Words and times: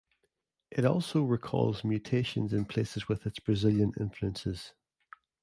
It 0.71 0.83
also 0.83 1.21
recalls 1.21 1.83
"Mutations" 1.83 2.53
in 2.53 2.65
places 2.65 3.07
with 3.07 3.27
its 3.27 3.37
Brazilian 3.39 3.93
influences. 3.99 4.73